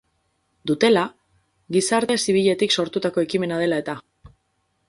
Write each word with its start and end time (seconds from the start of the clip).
Dutela, 0.71 1.03
gizarte 1.77 2.17
zibiletik 2.23 2.75
sortutako 2.81 3.29
ekimena 3.29 3.61
dela 3.65 3.83
eta. 3.85 4.01